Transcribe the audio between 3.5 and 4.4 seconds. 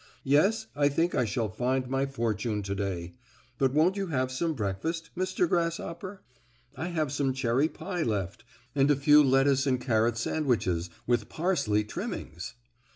But won't you have